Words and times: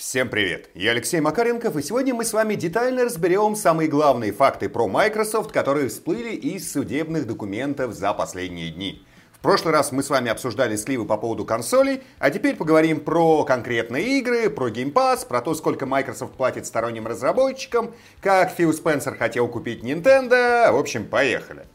Всем 0.00 0.30
привет! 0.30 0.70
Я 0.72 0.92
Алексей 0.92 1.20
Макаренков, 1.20 1.76
и 1.76 1.82
сегодня 1.82 2.14
мы 2.14 2.24
с 2.24 2.32
вами 2.32 2.54
детально 2.54 3.04
разберем 3.04 3.54
самые 3.54 3.86
главные 3.86 4.32
факты 4.32 4.70
про 4.70 4.88
Microsoft, 4.88 5.52
которые 5.52 5.90
всплыли 5.90 6.30
из 6.30 6.72
судебных 6.72 7.26
документов 7.26 7.92
за 7.92 8.14
последние 8.14 8.70
дни. 8.70 9.04
В 9.34 9.40
прошлый 9.40 9.74
раз 9.74 9.92
мы 9.92 10.02
с 10.02 10.08
вами 10.08 10.30
обсуждали 10.30 10.76
сливы 10.76 11.04
по 11.04 11.18
поводу 11.18 11.44
консолей, 11.44 12.02
а 12.18 12.30
теперь 12.30 12.56
поговорим 12.56 13.00
про 13.00 13.44
конкретные 13.44 14.18
игры, 14.20 14.48
про 14.48 14.70
Game 14.70 14.90
Pass, 14.90 15.28
про 15.28 15.42
то, 15.42 15.54
сколько 15.54 15.84
Microsoft 15.84 16.32
платит 16.32 16.64
сторонним 16.64 17.06
разработчикам, 17.06 17.94
как 18.22 18.52
Фил 18.52 18.72
Спенсер 18.72 19.16
хотел 19.16 19.48
купить 19.48 19.84
Nintendo. 19.84 20.72
В 20.72 20.78
общем, 20.78 21.04
поехали. 21.06 21.66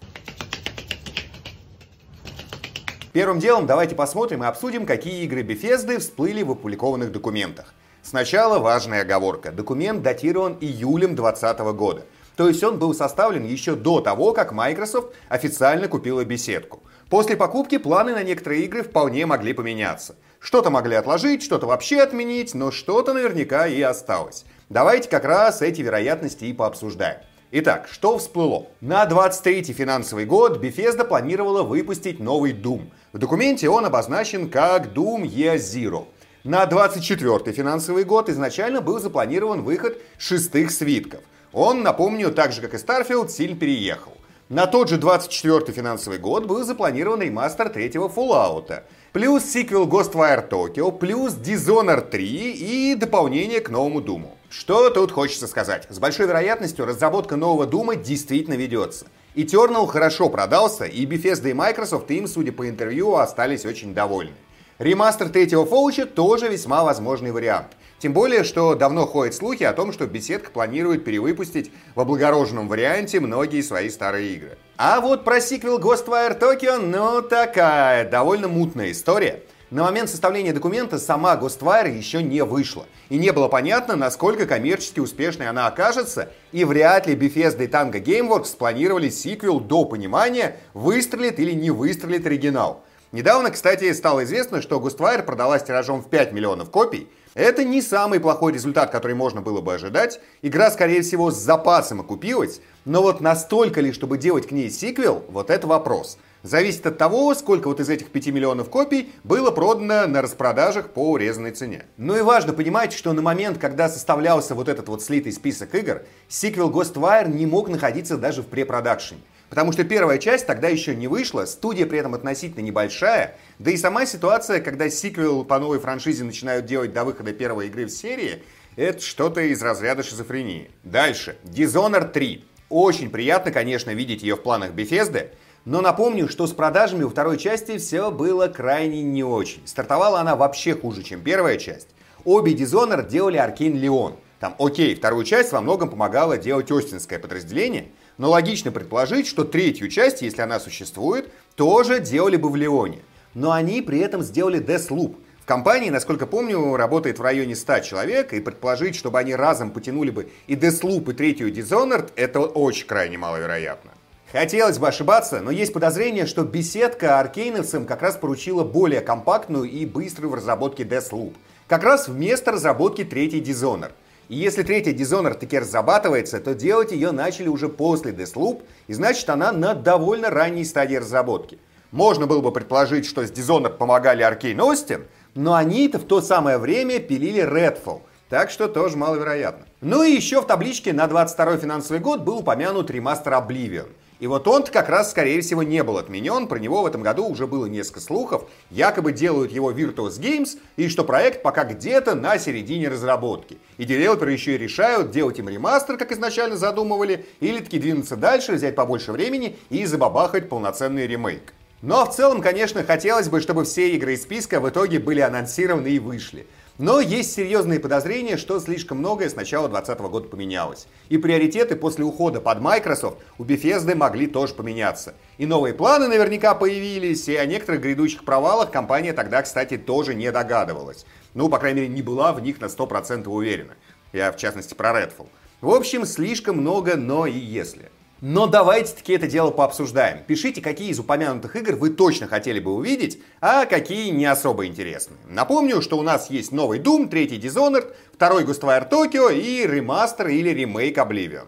Первым 3.13 3.37
делом 3.37 3.67
давайте 3.67 3.93
посмотрим 3.93 4.43
и 4.43 4.47
обсудим, 4.47 4.87
какие 4.87 5.23
игры 5.25 5.43
Bethesda 5.43 5.99
всплыли 5.99 6.41
в 6.41 6.49
опубликованных 6.49 7.11
документах. 7.11 7.75
Сначала 8.15 8.59
важная 8.59 9.01
оговорка. 9.01 9.51
Документ 9.51 10.01
датирован 10.01 10.57
июлем 10.61 11.17
2020 11.17 11.59
года. 11.75 12.05
То 12.37 12.47
есть 12.47 12.63
он 12.63 12.79
был 12.79 12.93
составлен 12.93 13.43
еще 13.43 13.75
до 13.75 13.99
того, 13.99 14.31
как 14.31 14.53
Microsoft 14.53 15.13
официально 15.27 15.89
купила 15.89 16.23
беседку. 16.23 16.81
После 17.09 17.35
покупки 17.35 17.77
планы 17.77 18.13
на 18.13 18.23
некоторые 18.23 18.63
игры 18.63 18.83
вполне 18.83 19.25
могли 19.25 19.51
поменяться. 19.51 20.15
Что-то 20.39 20.69
могли 20.69 20.95
отложить, 20.95 21.43
что-то 21.43 21.67
вообще 21.67 21.99
отменить, 21.99 22.53
но 22.53 22.71
что-то 22.71 23.13
наверняка 23.13 23.67
и 23.67 23.81
осталось. 23.81 24.45
Давайте 24.69 25.09
как 25.09 25.25
раз 25.25 25.61
эти 25.61 25.81
вероятности 25.81 26.45
и 26.45 26.53
пообсуждаем. 26.53 27.17
Итак, 27.51 27.89
что 27.91 28.17
всплыло? 28.17 28.67
На 28.79 29.05
23 29.05 29.73
финансовый 29.73 30.25
год 30.25 30.63
Bethesda 30.63 31.03
планировала 31.03 31.63
выпустить 31.63 32.21
новый 32.21 32.53
Doom. 32.53 32.91
В 33.11 33.17
документе 33.17 33.67
он 33.67 33.85
обозначен 33.85 34.49
как 34.49 34.93
Doom 34.93 35.23
Year 35.23 35.57
Zero. 35.57 36.05
На 36.45 36.67
24 36.67 37.51
финансовый 37.53 38.03
год 38.03 38.29
изначально 38.29 38.79
был 38.79 38.99
запланирован 38.99 39.63
выход 39.63 39.97
шестых 40.19 40.69
свитков. 40.69 41.21
Он, 41.51 41.81
напомню, 41.81 42.31
так 42.31 42.51
же 42.51 42.61
как 42.61 42.75
и 42.75 42.77
Starfield, 42.77 43.29
сильно 43.29 43.57
переехал. 43.57 44.11
На 44.47 44.67
тот 44.67 44.89
же 44.89 44.97
24 44.97 45.71
финансовый 45.71 46.19
год 46.19 46.45
был 46.45 46.63
запланирован 46.63 47.23
ремастер 47.23 47.69
третьего 47.69 48.09
Fallout, 48.09 48.83
плюс 49.11 49.43
сиквел 49.43 49.87
Ghostwire 49.87 50.47
Tokyo, 50.47 50.95
плюс 50.95 51.33
Dishonored 51.33 52.11
3 52.11 52.51
и 52.51 52.93
дополнение 52.93 53.59
к 53.59 53.71
новому 53.71 53.99
Думу. 53.99 54.37
Что 54.51 54.91
тут 54.91 55.11
хочется 55.11 55.47
сказать? 55.47 55.87
С 55.89 55.97
большой 55.97 56.27
вероятностью 56.27 56.85
разработка 56.85 57.37
нового 57.37 57.65
Дума 57.65 57.95
действительно 57.95 58.53
ведется. 58.53 59.07
Eternal 59.33 59.87
хорошо 59.87 60.29
продался, 60.29 60.85
и 60.85 61.07
Bethesda 61.07 61.49
и 61.49 61.53
Microsoft 61.53 62.11
им, 62.11 62.27
судя 62.27 62.51
по 62.51 62.69
интервью, 62.69 63.15
остались 63.15 63.65
очень 63.65 63.95
довольны. 63.95 64.35
Ремастер 64.77 65.29
третьего 65.29 65.65
Фоуча 65.65 66.05
тоже 66.05 66.49
весьма 66.49 66.83
возможный 66.83 67.31
вариант. 67.31 67.67
Тем 67.97 68.11
более, 68.11 68.43
что 68.43 68.75
давно 68.75 69.05
ходят 69.05 69.33
слухи 69.33 69.63
о 69.63 69.71
том, 69.71 69.93
что 69.93 70.05
беседка 70.05 70.51
планирует 70.51 71.05
перевыпустить 71.05 71.71
в 71.95 72.01
облагороженном 72.01 72.67
варианте 72.67 73.21
многие 73.21 73.61
свои 73.61 73.89
старые 73.89 74.33
игры. 74.33 74.57
А 74.75 74.99
вот 74.99 75.23
про 75.23 75.39
сиквел 75.39 75.79
Ghostwire 75.79 76.37
Tokyo, 76.37 76.77
ну 76.79 77.21
такая 77.21 78.09
довольно 78.09 78.49
мутная 78.49 78.91
история. 78.91 79.43
На 79.71 79.83
момент 79.83 80.09
составления 80.09 80.51
документа 80.51 80.99
сама 80.99 81.35
Ghostwire 81.35 81.89
еще 81.89 82.21
не 82.21 82.43
вышла. 82.43 82.85
И 83.07 83.17
не 83.17 83.31
было 83.31 83.47
понятно, 83.47 83.95
насколько 83.95 84.45
коммерчески 84.45 84.99
успешной 84.99 85.47
она 85.47 85.67
окажется, 85.67 86.33
и 86.51 86.65
вряд 86.65 87.07
ли 87.07 87.15
Bethesda 87.15 87.63
и 87.63 87.67
Tango 87.67 88.03
Gameworks 88.03 88.47
спланировали 88.47 89.07
сиквел 89.07 89.61
до 89.61 89.85
понимания, 89.85 90.57
выстрелит 90.73 91.39
или 91.39 91.53
не 91.53 91.71
выстрелит 91.71 92.25
оригинал. 92.25 92.83
Недавно, 93.11 93.51
кстати, 93.51 93.91
стало 93.93 94.23
известно, 94.23 94.61
что 94.61 94.79
Ghostwire 94.79 95.23
продалась 95.23 95.63
тиражом 95.63 96.01
в 96.01 96.09
5 96.09 96.33
миллионов 96.33 96.69
копий. 96.69 97.07
Это 97.33 97.63
не 97.63 97.81
самый 97.81 98.19
плохой 98.19 98.53
результат, 98.53 98.91
который 98.91 99.15
можно 99.15 99.41
было 99.41 99.61
бы 99.61 99.73
ожидать. 99.73 100.19
Игра, 100.41 100.71
скорее 100.71 101.01
всего, 101.01 101.31
с 101.31 101.35
запасом 101.35 101.99
окупилась. 101.99 102.61
Но 102.85 103.01
вот 103.01 103.21
настолько 103.21 103.81
ли, 103.81 103.91
чтобы 103.91 104.17
делать 104.17 104.47
к 104.47 104.51
ней 104.51 104.69
сиквел, 104.69 105.23
вот 105.29 105.49
это 105.49 105.67
вопрос. 105.67 106.17
Зависит 106.43 106.85
от 106.85 106.97
того, 106.99 107.33
сколько 107.33 107.67
вот 107.67 107.79
из 107.79 107.89
этих 107.89 108.11
5 108.11 108.27
миллионов 108.27 108.69
копий 108.69 109.11
было 109.23 109.49
продано 109.49 110.05
на 110.05 110.21
распродажах 110.21 110.91
по 110.91 111.11
урезанной 111.11 111.51
цене. 111.51 111.85
Ну 111.97 112.15
и 112.15 112.21
важно 112.21 112.53
понимать, 112.53 112.93
что 112.93 113.13
на 113.13 113.21
момент, 113.21 113.57
когда 113.57 113.89
составлялся 113.89 114.53
вот 114.53 114.69
этот 114.69 114.87
вот 114.87 115.01
слитый 115.01 115.31
список 115.31 115.73
игр, 115.73 116.03
сиквел 116.27 116.69
Ghostwire 116.69 117.27
не 117.27 117.47
мог 117.47 117.67
находиться 117.67 118.15
даже 118.17 118.43
в 118.43 118.45
препродакшене. 118.45 119.21
Потому 119.49 119.71
что 119.71 119.83
первая 119.83 120.17
часть 120.17 120.47
тогда 120.47 120.67
еще 120.67 120.95
не 120.95 121.07
вышла, 121.07 121.45
студия 121.45 121.85
при 121.85 121.99
этом 121.99 122.13
относительно 122.13 122.63
небольшая, 122.63 123.35
да 123.59 123.71
и 123.71 123.77
сама 123.77 124.05
ситуация, 124.05 124.59
когда 124.59 124.89
сиквел 124.89 125.45
по 125.45 125.59
новой 125.59 125.79
франшизе 125.79 126.23
начинают 126.23 126.65
делать 126.65 126.93
до 126.93 127.03
выхода 127.03 127.31
первой 127.31 127.67
игры 127.67 127.85
в 127.85 127.91
серии, 127.91 128.43
это 128.75 129.01
что-то 129.01 129.41
из 129.41 129.61
разряда 129.61 130.03
шизофрении. 130.03 130.71
Дальше. 130.83 131.37
Dishonored 131.43 132.11
3. 132.11 132.43
Очень 132.69 133.09
приятно, 133.09 133.51
конечно, 133.51 133.91
видеть 133.91 134.23
ее 134.23 134.35
в 134.35 134.41
планах 134.41 134.71
Bethesda, 134.71 135.29
но 135.63 135.81
напомню, 135.81 136.27
что 136.27 136.47
с 136.47 136.51
продажами 136.51 137.03
у 137.03 137.09
второй 137.09 137.37
части 137.37 137.77
все 137.77 138.11
было 138.11 138.47
крайне 138.47 139.03
не 139.03 139.23
очень. 139.23 139.65
Стартовала 139.65 140.19
она 140.19 140.35
вообще 140.35 140.75
хуже, 140.75 141.03
чем 141.03 141.21
первая 141.21 141.57
часть. 141.57 141.89
Обе 142.23 142.53
Dishonored 142.53 143.07
делали 143.07 143.39
Arkane 143.39 143.79
Leon. 143.79 144.15
Там, 144.39 144.55
окей, 144.59 144.95
вторую 144.95 145.23
часть 145.23 145.51
во 145.53 145.61
многом 145.61 145.89
помогало 145.89 146.37
делать 146.37 146.71
Остинское 146.71 147.19
подразделение– 147.19 147.89
но 148.17 148.29
логично 148.29 148.71
предположить, 148.71 149.27
что 149.27 149.43
третью 149.43 149.89
часть, 149.89 150.21
если 150.21 150.41
она 150.41 150.59
существует, 150.59 151.31
тоже 151.55 151.99
делали 151.99 152.37
бы 152.37 152.49
в 152.49 152.55
Леоне. 152.55 152.99
Но 153.33 153.51
они 153.51 153.81
при 153.81 153.99
этом 153.99 154.21
сделали 154.23 154.59
Deathloop. 154.59 155.15
В 155.41 155.45
компании, 155.45 155.89
насколько 155.89 156.25
помню, 156.25 156.75
работает 156.75 157.19
в 157.19 157.21
районе 157.21 157.55
100 157.55 157.79
человек, 157.79 158.33
и 158.33 158.39
предположить, 158.39 158.95
чтобы 158.95 159.19
они 159.19 159.35
разом 159.35 159.69
потянули 159.71 160.09
бы 160.09 160.29
и 160.47 160.55
Deathloop, 160.55 161.11
и 161.11 161.13
третью 161.13 161.53
Dishonored, 161.53 162.11
это 162.15 162.39
очень 162.39 162.87
крайне 162.87 163.17
маловероятно. 163.17 163.91
Хотелось 164.31 164.79
бы 164.79 164.87
ошибаться, 164.87 165.39
но 165.41 165.51
есть 165.51 165.71
подозрение, 165.71 166.25
что 166.25 166.43
беседка 166.43 167.19
аркейновцам 167.19 167.85
как 167.85 168.01
раз 168.01 168.15
поручила 168.15 168.63
более 168.63 169.01
компактную 169.01 169.65
и 169.65 169.85
быструю 169.85 170.31
в 170.31 170.33
разработке 170.33 170.83
Deathloop. 170.83 171.35
Как 171.67 171.83
раз 171.83 172.07
вместо 172.07 172.51
разработки 172.51 173.03
третьей 173.03 173.41
Dishonored. 173.41 173.91
И 174.27 174.35
если 174.35 174.63
третья 174.63 174.91
Dishonored 174.93 175.37
таки 175.37 175.59
разрабатывается, 175.59 176.39
то 176.39 176.55
делать 176.55 176.91
ее 176.91 177.11
начали 177.11 177.47
уже 177.47 177.69
после 177.69 178.11
Deathloop, 178.11 178.63
и 178.87 178.93
значит 178.93 179.29
она 179.29 179.51
на 179.51 179.73
довольно 179.73 180.29
ранней 180.29 180.65
стадии 180.65 180.95
разработки. 180.95 181.59
Можно 181.91 182.25
было 182.25 182.41
бы 182.41 182.51
предположить, 182.51 183.05
что 183.05 183.25
с 183.25 183.31
Dishonored 183.31 183.77
помогали 183.77 184.25
Arkane 184.25 184.57
Austin, 184.57 185.03
но 185.35 185.53
они-то 185.53 185.99
в 185.99 186.05
то 186.05 186.21
самое 186.21 186.57
время 186.57 186.99
пилили 186.99 187.43
Redfall, 187.43 188.01
так 188.29 188.49
что 188.49 188.67
тоже 188.67 188.97
маловероятно. 188.97 189.65
Ну 189.81 190.03
и 190.03 190.11
еще 190.11 190.41
в 190.41 190.47
табличке 190.47 190.93
на 190.93 191.07
22 191.07 191.57
финансовый 191.57 191.99
год 191.99 192.21
был 192.21 192.39
упомянут 192.39 192.89
ремастер 192.89 193.33
Oblivion– 193.33 193.87
и 194.19 194.27
вот 194.27 194.47
он 194.47 194.63
как 194.63 194.87
раз, 194.89 195.11
скорее 195.11 195.41
всего, 195.41 195.61
не 195.61 195.83
был 195.83 195.97
отменен. 195.97 196.47
Про 196.47 196.57
него 196.57 196.81
в 196.81 196.85
этом 196.85 197.03
году 197.03 197.27
уже 197.27 197.47
было 197.47 197.65
несколько 197.65 197.99
слухов. 197.99 198.49
Якобы 198.69 199.11
делают 199.11 199.51
его 199.51 199.71
Virtuos 199.71 200.19
Games, 200.19 200.57
и 200.77 200.87
что 200.87 201.03
проект 201.03 201.43
пока 201.43 201.65
где-то 201.65 202.15
на 202.15 202.37
середине 202.37 202.87
разработки. 202.87 203.57
И 203.77 203.83
девелоперы 203.83 204.31
еще 204.31 204.55
и 204.55 204.57
решают, 204.57 205.11
делать 205.11 205.39
им 205.39 205.49
ремастер, 205.49 205.97
как 205.97 206.11
изначально 206.11 206.55
задумывали, 206.55 207.25
или 207.41 207.59
таки 207.59 207.77
двинуться 207.77 208.15
дальше, 208.15 208.53
взять 208.53 208.75
побольше 208.75 209.11
времени 209.11 209.57
и 209.69 209.85
забабахать 209.85 210.47
полноценный 210.47 211.07
ремейк. 211.07 211.53
Но 211.81 212.05
в 212.05 212.15
целом, 212.15 212.41
конечно, 212.41 212.83
хотелось 212.83 213.27
бы, 213.27 213.41
чтобы 213.41 213.65
все 213.65 213.91
игры 213.91 214.13
из 214.13 214.23
списка 214.23 214.59
в 214.59 214.69
итоге 214.69 214.99
были 214.99 215.19
анонсированы 215.19 215.89
и 215.89 215.99
вышли. 215.99 216.47
Но 216.77 216.99
есть 216.99 217.33
серьезные 217.33 217.79
подозрения, 217.79 218.35
что 218.35 218.59
слишком 218.59 218.97
многое 218.97 219.29
с 219.29 219.35
начала 219.35 219.69
2020 219.69 220.11
года 220.11 220.27
поменялось. 220.27 220.87
И 221.07 221.17
приоритеты 221.17 221.77
после 221.77 222.03
ухода 222.03 222.41
под 222.41 222.59
Microsoft 222.59 223.19
у 223.37 223.45
Bethesda 223.45 223.95
могли 223.95 224.27
тоже 224.27 224.53
поменяться. 224.53 225.13
И 225.37 225.45
новые 225.45 225.73
планы 225.73 226.09
наверняка 226.09 226.53
появились, 226.53 227.29
и 227.29 227.35
о 227.37 227.45
некоторых 227.45 227.81
грядущих 227.81 228.25
провалах 228.25 228.71
компания 228.71 229.13
тогда, 229.13 229.41
кстати, 229.41 229.77
тоже 229.77 230.15
не 230.15 230.29
догадывалась. 230.33 231.05
Ну, 231.33 231.47
по 231.47 231.59
крайней 231.59 231.81
мере, 231.81 231.93
не 231.93 232.01
была 232.01 232.33
в 232.33 232.41
них 232.41 232.59
на 232.59 232.65
100% 232.65 233.25
уверена. 233.29 233.75
Я, 234.11 234.33
в 234.33 234.37
частности, 234.37 234.73
про 234.73 234.91
Redfall. 234.91 235.29
В 235.61 235.69
общем, 235.69 236.05
слишком 236.05 236.57
много 236.57 236.97
«но» 236.97 237.25
и 237.25 237.37
«если». 237.37 237.89
Но 238.21 238.47
давайте-таки 238.47 239.13
это 239.13 239.27
дело 239.27 239.51
пообсуждаем. 239.51 240.23
Пишите, 240.25 240.61
какие 240.61 240.89
из 240.89 240.99
упомянутых 240.99 241.55
игр 241.57 241.75
вы 241.75 241.89
точно 241.89 242.27
хотели 242.27 242.59
бы 242.59 242.73
увидеть, 242.73 243.21
а 243.41 243.65
какие 243.65 244.09
не 244.09 244.25
особо 244.25 244.65
интересны. 244.65 245.17
Напомню, 245.27 245.81
что 245.81 245.97
у 245.97 246.01
нас 246.01 246.29
есть 246.29 246.51
новый 246.51 246.79
Doom, 246.79 247.09
третий 247.09 247.37
Dishonored, 247.37 247.93
второй 248.13 248.45
Ghostwire 248.45 248.89
Tokyo 248.89 249.37
и 249.37 249.67
ремастер 249.67 250.29
или 250.29 250.49
ремейк 250.49 250.97
Oblivion. 250.97 251.47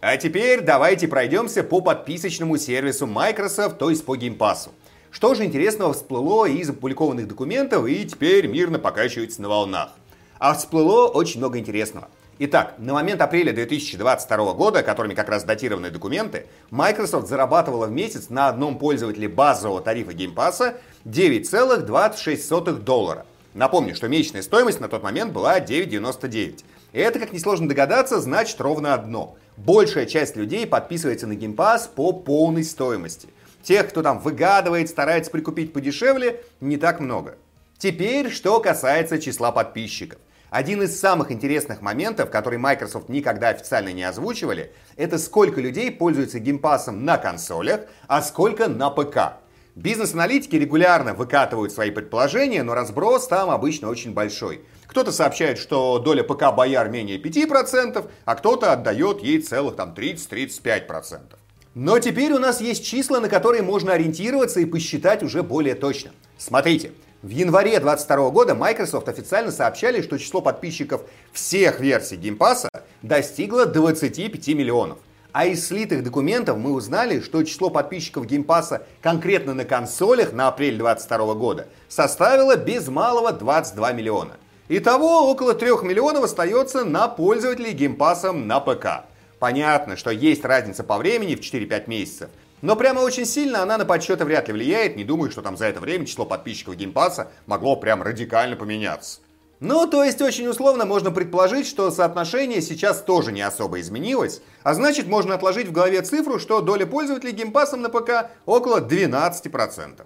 А 0.00 0.16
теперь 0.16 0.60
давайте 0.60 1.08
пройдемся 1.08 1.64
по 1.64 1.80
подписочному 1.80 2.56
сервису 2.58 3.06
Microsoft, 3.06 3.78
то 3.78 3.90
есть 3.90 4.04
по 4.04 4.16
Game 4.16 4.36
Pass. 4.36 4.68
Что 5.10 5.34
же 5.34 5.44
интересного 5.44 5.94
всплыло 5.94 6.46
из 6.46 6.70
опубликованных 6.70 7.26
документов 7.26 7.86
и 7.86 8.04
теперь 8.04 8.46
мирно 8.46 8.78
покачивается 8.78 9.42
на 9.42 9.48
волнах? 9.48 9.90
А 10.38 10.54
всплыло 10.54 11.08
очень 11.08 11.40
много 11.40 11.58
интересного. 11.58 12.08
Итак, 12.40 12.74
на 12.78 12.92
момент 12.92 13.20
апреля 13.20 13.52
2022 13.52 14.54
года, 14.54 14.84
которыми 14.84 15.14
как 15.14 15.28
раз 15.28 15.42
датированы 15.42 15.90
документы, 15.90 16.46
Microsoft 16.70 17.26
зарабатывала 17.26 17.86
в 17.86 17.90
месяц 17.90 18.28
на 18.28 18.46
одном 18.46 18.78
пользователе 18.78 19.28
базового 19.28 19.80
тарифа 19.80 20.12
Game 20.12 20.36
Pass 20.36 20.76
9,26 21.04 22.78
доллара. 22.82 23.26
Напомню, 23.54 23.96
что 23.96 24.06
месячная 24.06 24.42
стоимость 24.42 24.78
на 24.78 24.86
тот 24.88 25.02
момент 25.02 25.32
была 25.32 25.58
9,99. 25.58 26.62
И 26.92 26.98
это, 27.00 27.18
как 27.18 27.32
несложно 27.32 27.68
догадаться, 27.68 28.20
значит 28.20 28.60
ровно 28.60 28.94
одно. 28.94 29.36
Большая 29.56 30.06
часть 30.06 30.36
людей 30.36 30.64
подписывается 30.64 31.26
на 31.26 31.32
Game 31.32 31.56
Pass 31.56 31.88
по 31.92 32.12
полной 32.12 32.62
стоимости. 32.62 33.28
Тех, 33.64 33.88
кто 33.88 34.00
там 34.00 34.20
выгадывает, 34.20 34.88
старается 34.88 35.32
прикупить 35.32 35.72
подешевле, 35.72 36.40
не 36.60 36.76
так 36.76 37.00
много. 37.00 37.36
Теперь, 37.78 38.30
что 38.30 38.60
касается 38.60 39.18
числа 39.18 39.50
подписчиков. 39.50 40.20
Один 40.50 40.82
из 40.82 40.98
самых 40.98 41.30
интересных 41.30 41.82
моментов, 41.82 42.30
который 42.30 42.58
Microsoft 42.58 43.10
никогда 43.10 43.50
официально 43.50 43.92
не 43.92 44.02
озвучивали, 44.02 44.72
это 44.96 45.18
сколько 45.18 45.60
людей 45.60 45.90
пользуются 45.90 46.38
геймпасом 46.38 47.04
на 47.04 47.18
консолях, 47.18 47.82
а 48.06 48.22
сколько 48.22 48.66
на 48.66 48.88
ПК. 48.88 49.40
Бизнес-аналитики 49.74 50.56
регулярно 50.56 51.12
выкатывают 51.12 51.72
свои 51.72 51.90
предположения, 51.90 52.62
но 52.62 52.74
разброс 52.74 53.28
там 53.28 53.50
обычно 53.50 53.90
очень 53.90 54.14
большой. 54.14 54.62
Кто-то 54.86 55.12
сообщает, 55.12 55.58
что 55.58 55.98
доля 55.98 56.24
ПК 56.24 56.54
бояр 56.56 56.88
менее 56.88 57.20
5%, 57.20 58.10
а 58.24 58.34
кто-то 58.34 58.72
отдает 58.72 59.22
ей 59.22 59.42
целых 59.42 59.76
там 59.76 59.92
30-35%. 59.94 61.20
Но 61.74 61.98
теперь 61.98 62.32
у 62.32 62.38
нас 62.38 62.62
есть 62.62 62.84
числа, 62.84 63.20
на 63.20 63.28
которые 63.28 63.62
можно 63.62 63.92
ориентироваться 63.92 64.60
и 64.60 64.64
посчитать 64.64 65.22
уже 65.22 65.42
более 65.42 65.74
точно. 65.74 66.10
Смотрите, 66.38 66.92
в 67.22 67.30
январе 67.30 67.80
2022 67.80 68.30
года 68.30 68.54
Microsoft 68.54 69.08
официально 69.08 69.50
сообщали, 69.50 70.02
что 70.02 70.18
число 70.18 70.40
подписчиков 70.40 71.02
всех 71.32 71.80
версий 71.80 72.14
Game 72.14 72.38
Pass 72.38 72.68
достигло 73.02 73.66
25 73.66 74.48
миллионов. 74.48 74.98
А 75.32 75.46
из 75.46 75.66
слитых 75.66 76.04
документов 76.04 76.58
мы 76.58 76.72
узнали, 76.72 77.20
что 77.20 77.42
число 77.42 77.70
подписчиков 77.70 78.26
Game 78.26 78.46
Pass 78.46 78.82
конкретно 79.02 79.52
на 79.52 79.64
консолях 79.64 80.32
на 80.32 80.46
апрель 80.46 80.78
2022 80.78 81.34
года 81.34 81.66
составило 81.88 82.56
без 82.56 82.86
малого 82.86 83.32
22 83.32 83.92
миллиона. 83.92 84.36
Итого 84.68 85.28
около 85.28 85.54
3 85.54 85.70
миллионов 85.82 86.22
остается 86.22 86.84
на 86.84 87.08
пользователей 87.08 87.74
Game 87.74 87.96
Pass 87.96 88.30
на 88.30 88.60
ПК. 88.60 89.08
Понятно, 89.40 89.96
что 89.96 90.10
есть 90.10 90.44
разница 90.44 90.84
по 90.84 90.98
времени 90.98 91.34
в 91.34 91.40
4-5 91.40 91.84
месяцев, 91.88 92.30
но 92.62 92.76
прямо 92.76 93.00
очень 93.00 93.24
сильно 93.24 93.62
она 93.62 93.78
на 93.78 93.84
подсчеты 93.84 94.24
вряд 94.24 94.48
ли 94.48 94.54
влияет. 94.54 94.96
Не 94.96 95.04
думаю, 95.04 95.30
что 95.30 95.42
там 95.42 95.56
за 95.56 95.66
это 95.66 95.80
время 95.80 96.06
число 96.06 96.24
подписчиков 96.24 96.76
Game 96.76 97.00
Pass 97.00 97.24
а 97.24 97.30
могло 97.46 97.76
прям 97.76 98.02
радикально 98.02 98.56
поменяться. 98.56 99.20
Ну, 99.60 99.88
то 99.88 100.04
есть 100.04 100.22
очень 100.22 100.46
условно 100.46 100.84
можно 100.84 101.10
предположить, 101.10 101.66
что 101.66 101.90
соотношение 101.90 102.62
сейчас 102.62 103.02
тоже 103.02 103.32
не 103.32 103.42
особо 103.42 103.80
изменилось, 103.80 104.40
а 104.62 104.74
значит 104.74 105.08
можно 105.08 105.34
отложить 105.34 105.66
в 105.66 105.72
голове 105.72 106.00
цифру, 106.02 106.38
что 106.38 106.60
доля 106.60 106.86
пользователей 106.86 107.32
Game 107.32 107.52
Pass 107.52 107.72
ом 107.72 107.82
на 107.82 107.88
ПК 107.88 108.30
около 108.46 108.80
12%. 108.80 110.02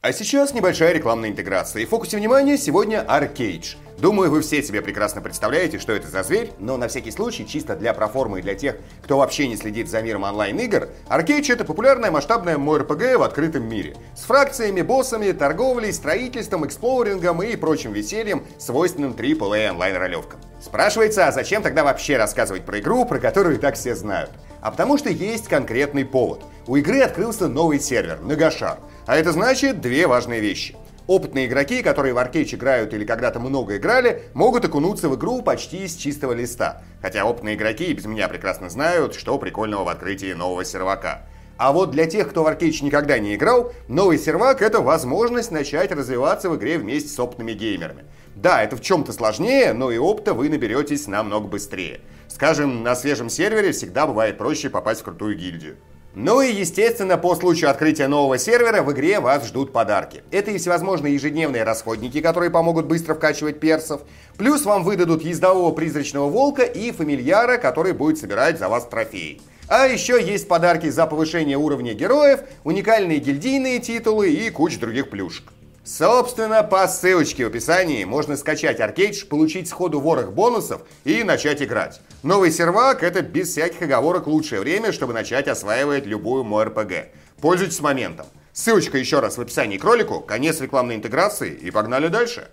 А 0.00 0.12
сейчас 0.12 0.52
небольшая 0.52 0.92
рекламная 0.92 1.28
интеграция. 1.28 1.82
И 1.82 1.86
в 1.86 1.90
фокусе 1.90 2.16
внимания 2.16 2.58
сегодня 2.58 3.06
Arcade. 3.08 3.76
Думаю, 4.02 4.32
вы 4.32 4.40
все 4.40 4.64
себе 4.64 4.82
прекрасно 4.82 5.20
представляете, 5.20 5.78
что 5.78 5.92
это 5.92 6.08
за 6.08 6.24
зверь, 6.24 6.50
но 6.58 6.76
на 6.76 6.88
всякий 6.88 7.12
случай, 7.12 7.46
чисто 7.46 7.76
для 7.76 7.94
проформы 7.94 8.40
и 8.40 8.42
для 8.42 8.56
тех, 8.56 8.74
кто 9.00 9.18
вообще 9.18 9.46
не 9.46 9.56
следит 9.56 9.88
за 9.88 10.02
миром 10.02 10.24
онлайн-игр, 10.24 10.88
Arcade 11.08 11.52
это 11.52 11.64
популярная 11.64 12.10
масштабная 12.10 12.56
MMORPG 12.58 13.16
в 13.16 13.22
открытом 13.22 13.62
мире. 13.68 13.94
С 14.16 14.22
фракциями, 14.22 14.82
боссами, 14.82 15.30
торговлей, 15.30 15.92
строительством, 15.92 16.66
эксплорингом 16.66 17.44
и 17.44 17.54
прочим 17.54 17.92
весельем, 17.92 18.44
свойственным 18.58 19.12
AAA 19.12 19.70
онлайн-ролевкам. 19.70 20.40
Спрашивается, 20.60 21.28
а 21.28 21.30
зачем 21.30 21.62
тогда 21.62 21.84
вообще 21.84 22.16
рассказывать 22.16 22.64
про 22.64 22.80
игру, 22.80 23.04
про 23.04 23.20
которую 23.20 23.54
и 23.54 23.60
так 23.60 23.76
все 23.76 23.94
знают? 23.94 24.32
А 24.60 24.72
потому 24.72 24.98
что 24.98 25.10
есть 25.10 25.46
конкретный 25.46 26.04
повод. 26.04 26.42
У 26.66 26.74
игры 26.74 27.02
открылся 27.02 27.46
новый 27.46 27.78
сервер, 27.78 28.18
Нагашар. 28.20 28.78
А 29.06 29.16
это 29.16 29.30
значит 29.30 29.80
две 29.80 30.08
важные 30.08 30.40
вещи. 30.40 30.74
Опытные 31.08 31.46
игроки, 31.46 31.82
которые 31.82 32.14
в 32.14 32.18
Аркейч 32.18 32.54
играют 32.54 32.94
или 32.94 33.04
когда-то 33.04 33.40
много 33.40 33.76
играли, 33.76 34.22
могут 34.34 34.64
окунуться 34.64 35.08
в 35.08 35.16
игру 35.16 35.42
почти 35.42 35.88
с 35.88 35.96
чистого 35.96 36.32
листа. 36.32 36.82
Хотя 37.00 37.24
опытные 37.24 37.56
игроки 37.56 37.86
и 37.86 37.92
без 37.92 38.06
меня 38.06 38.28
прекрасно 38.28 38.70
знают, 38.70 39.14
что 39.14 39.36
прикольного 39.38 39.84
в 39.84 39.88
открытии 39.88 40.32
нового 40.32 40.64
сервака. 40.64 41.26
А 41.58 41.72
вот 41.72 41.90
для 41.90 42.06
тех, 42.06 42.30
кто 42.30 42.44
в 42.44 42.46
Аркейч 42.46 42.82
никогда 42.82 43.18
не 43.18 43.34
играл, 43.34 43.72
новый 43.88 44.18
сервак— 44.18 44.62
это 44.62 44.80
возможность 44.80 45.50
начать 45.50 45.92
развиваться 45.92 46.48
в 46.48 46.56
игре 46.56 46.78
вместе 46.78 47.08
с 47.08 47.18
опытными 47.18 47.52
геймерами. 47.52 48.04
Да, 48.34 48.62
это 48.62 48.76
в 48.76 48.80
чем-то 48.80 49.12
сложнее, 49.12 49.72
но 49.72 49.90
и 49.90 49.98
опыта 49.98 50.34
вы 50.34 50.48
наберетесь 50.48 51.06
намного 51.06 51.48
быстрее. 51.48 52.00
Скажем, 52.28 52.82
на 52.82 52.94
свежем 52.94 53.28
сервере 53.28 53.72
всегда 53.72 54.06
бывает 54.06 54.38
проще 54.38 54.70
попасть 54.70 55.02
в 55.02 55.04
крутую 55.04 55.36
гильдию. 55.36 55.76
Ну 56.14 56.42
и, 56.42 56.52
естественно, 56.52 57.16
по 57.16 57.34
случаю 57.34 57.70
открытия 57.70 58.06
нового 58.06 58.36
сервера 58.36 58.82
в 58.82 58.92
игре 58.92 59.18
вас 59.18 59.46
ждут 59.46 59.72
подарки. 59.72 60.22
Это 60.30 60.50
и 60.50 60.58
всевозможные 60.58 61.14
ежедневные 61.14 61.64
расходники, 61.64 62.20
которые 62.20 62.50
помогут 62.50 62.84
быстро 62.84 63.14
вкачивать 63.14 63.60
персов. 63.60 64.02
Плюс 64.36 64.66
вам 64.66 64.84
выдадут 64.84 65.22
ездового 65.22 65.72
призрачного 65.72 66.28
волка 66.28 66.64
и 66.64 66.92
фамильяра, 66.92 67.56
который 67.56 67.94
будет 67.94 68.18
собирать 68.18 68.58
за 68.58 68.68
вас 68.68 68.84
трофеи. 68.84 69.40
А 69.68 69.86
еще 69.86 70.22
есть 70.22 70.48
подарки 70.48 70.90
за 70.90 71.06
повышение 71.06 71.56
уровня 71.56 71.94
героев, 71.94 72.40
уникальные 72.62 73.18
гильдийные 73.18 73.78
титулы 73.78 74.32
и 74.32 74.50
куча 74.50 74.78
других 74.78 75.08
плюшек. 75.08 75.44
Собственно, 75.84 76.62
по 76.62 76.86
ссылочке 76.86 77.44
в 77.44 77.48
описании 77.48 78.04
можно 78.04 78.36
скачать 78.36 78.78
Аркейдж, 78.78 79.26
получить 79.26 79.68
сходу 79.68 79.98
ворох 79.98 80.30
бонусов 80.30 80.82
и 81.04 81.24
начать 81.24 81.60
играть. 81.60 82.00
Новый 82.22 82.52
сервак— 82.52 83.02
это 83.04 83.20
без 83.20 83.48
всяких 83.48 83.82
оговорок 83.82 84.28
лучшее 84.28 84.60
время, 84.60 84.92
чтобы 84.92 85.12
начать 85.12 85.48
осваивать 85.48 86.06
любую 86.06 86.44
МОРПГ. 86.44 87.08
Пользуйтесь 87.40 87.80
моментом. 87.80 88.26
Ссылочка 88.52 88.96
еще 88.96 89.18
раз 89.18 89.38
в 89.38 89.40
описании 89.40 89.76
к 89.76 89.82
ролику, 89.82 90.20
конец 90.20 90.60
рекламной 90.60 90.94
интеграции 90.94 91.52
и 91.52 91.72
погнали 91.72 92.06
дальше. 92.06 92.48